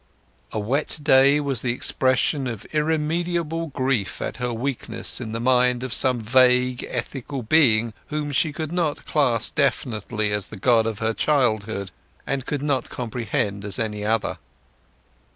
A 0.51 0.57
wet 0.57 0.99
day 1.03 1.39
was 1.39 1.61
the 1.61 1.73
expression 1.73 2.47
of 2.47 2.65
irremediable 2.73 3.67
grief 3.67 4.19
at 4.19 4.37
her 4.37 4.51
weakness 4.51 5.21
in 5.21 5.31
the 5.31 5.39
mind 5.39 5.83
of 5.83 5.93
some 5.93 6.21
vague 6.21 6.83
ethical 6.89 7.43
being 7.43 7.93
whom 8.07 8.31
she 8.31 8.51
could 8.51 8.71
not 8.71 9.05
class 9.05 9.51
definitely 9.51 10.33
as 10.33 10.47
the 10.47 10.57
God 10.57 10.87
of 10.87 10.97
her 10.97 11.13
childhood, 11.13 11.91
and 12.25 12.47
could 12.47 12.63
not 12.63 12.89
comprehend 12.89 13.63
as 13.63 13.77
any 13.77 14.03
other. 14.03 14.39